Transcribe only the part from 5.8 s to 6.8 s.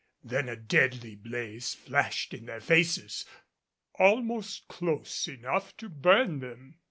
burn them.